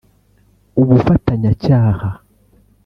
[0.81, 2.09] ubufatanyacyaha